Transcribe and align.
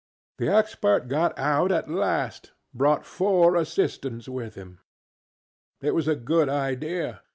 The 0.39 0.47
Expert 0.49 1.07
got 1.09 1.37
out 1.37 1.71
at 1.71 1.87
last, 1.87 2.53
brought 2.73 3.05
four 3.05 3.55
assistants 3.55 4.27
with 4.27 4.55
him. 4.55 4.79
It 5.79 5.93
was 5.93 6.07
a 6.07 6.15
good 6.15 6.49
idea. 6.49 7.21